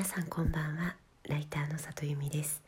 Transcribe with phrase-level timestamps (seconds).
[0.00, 0.96] 皆さんこんばんは。
[1.28, 2.62] ライターの里由美です。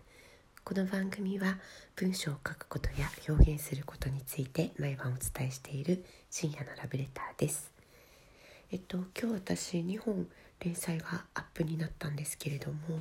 [0.65, 1.57] この番組は
[1.97, 7.73] 文章を書くことや表現することについて毎晩お伝えしている深夜のラブレターです。
[8.71, 10.27] えっと今日私2本
[10.61, 13.01] 連載がアップになったんですけれども、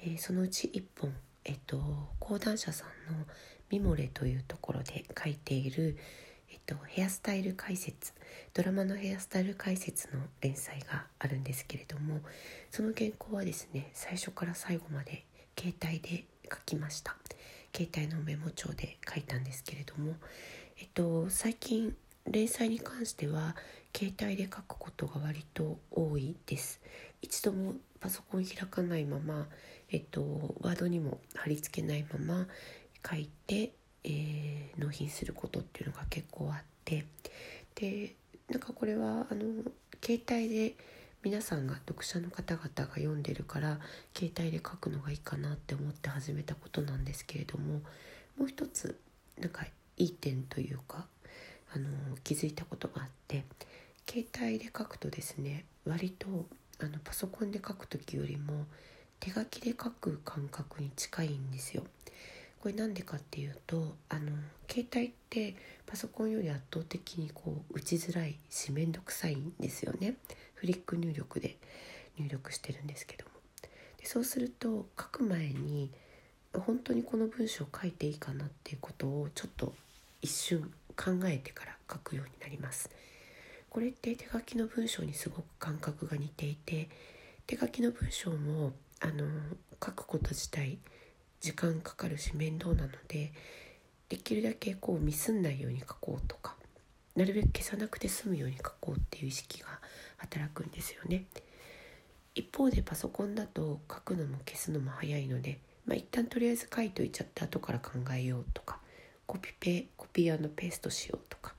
[0.00, 1.12] えー、そのうち1本
[1.44, 1.78] えっと
[2.18, 3.26] 講談社さんの
[3.68, 5.98] ミモレというところで書いている
[6.66, 8.12] と、ヘアスタイル解説。
[8.56, 12.20] ドラマのヘアスタイル解説の連載があるんですけれども
[12.70, 15.24] その原稿はですね最初から最後まで
[15.58, 17.16] 携帯で書きました。
[17.74, 20.14] 携帯のメモ帳で書いたんですけれども、
[20.80, 21.94] えっと、最近
[22.26, 23.54] 連載に関しては
[23.94, 26.80] 携帯で書くことが割と多いです。
[27.20, 29.46] 一度もパソコン開かないまま、
[29.90, 32.46] えっと、ワードにも貼り付けないまま
[33.06, 33.72] 書いて
[34.06, 37.04] えー、納品することっていうのが結構あって
[37.74, 38.14] で
[38.48, 39.64] なんかこれはあの
[40.02, 40.74] 携帯で
[41.22, 43.80] 皆さんが読者の方々が読んでるから
[44.16, 47.80] 携帯で書くのがいいかなって思って始めたことなんですけれども
[48.38, 48.96] もう一つ
[49.40, 49.64] なんか
[49.96, 51.06] いい点というか
[51.74, 51.88] あの
[52.22, 53.44] 気づいたことがあって
[54.08, 56.26] 携帯で書くとですね割と
[56.80, 58.66] あのパソコンで書く時よりも
[59.18, 61.84] 手書きで書く感覚に近いんですよ。
[62.66, 64.32] これなんでかっていうとあの
[64.68, 65.54] 携帯って
[65.86, 70.16] パソコンより圧倒的にこう打ちづらいし面倒くさいんですよね。
[70.54, 71.58] フリック入力で
[72.18, 73.30] 入力してるんですけども。
[73.98, 75.92] でそうすると書く前に
[76.54, 79.72] 本当にこの文章を書いていいかなっていうことをちょっと
[80.20, 82.90] 一瞬考えてから書くようになります。
[83.70, 86.88] これって手書きの文章にすごく感覚が似ていて
[87.46, 89.24] 手書きの文章もあの
[89.74, 90.80] 書くこと自体
[91.40, 93.32] 時間かかるし面倒なので
[94.08, 96.56] できるだけこうミスんないように書こうとか
[97.16, 99.68] なるべく消さなくて済むように書こうっていう意識が
[100.18, 101.24] 働くんですよね。
[102.34, 108.78] 一方でパソコンだと書くのも消すのも早いので、まあ、一旦とりあえず書いといちゃって後から考えようとか
[109.26, 111.54] コピペコピーペーストしようとか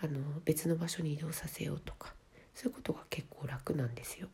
[0.00, 2.14] あの別の場所に移動させようとか
[2.54, 4.28] そういうことが結構楽なんですよ。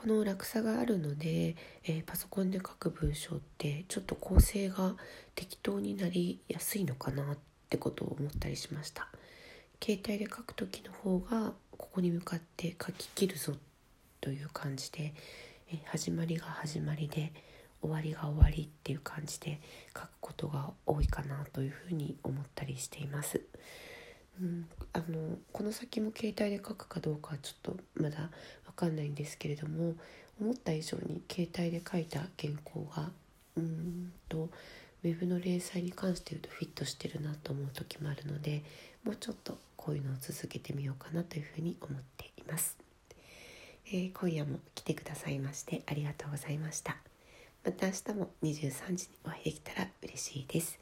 [0.00, 4.96] この落差があるので、えー、パソコンで書く文章ってちょっと構成が
[5.34, 7.38] 適当になりやすいのかなっ
[7.68, 9.08] てことを思ったりしました
[9.84, 13.52] 携帯で書く時の方がここに向かって書き切るぞ
[14.22, 15.12] という感じで、
[15.70, 17.34] えー、始まりが始まりで
[17.82, 19.60] 終わりが終わりっていう感じで
[19.94, 23.42] 書くことが多いかなというふうに思ったりしています。
[24.92, 28.30] あのこの先も携帯で書くかどうかはちょっとまだ
[28.66, 29.94] 分かんないんですけれども
[30.40, 33.10] 思った以上に携帯で書いた原稿が
[33.56, 34.48] うんと
[35.04, 38.62] ウェブの連載に関して言うとフィットしてるなと思う時もあるので
[39.04, 42.76] もうちょっとこういうのを続けてみようかなというふうに思っています、
[43.86, 46.96] えー、今夜も来てくださいましてありがとうございました。
[47.62, 50.78] また明日も23時にお会いできたら嬉しいです。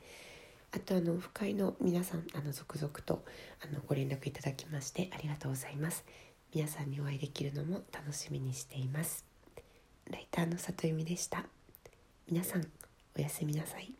[0.70, 3.24] あとあの不快の皆さんあの続々と
[3.62, 6.04] あのご連絡いただきましてありがとうございます。
[6.54, 9.24] 皆さんにお会いできるのも楽しみにしています。
[10.10, 11.44] ライターの里由美でした。
[12.30, 12.66] 皆さん
[13.16, 13.97] おやすみなさい。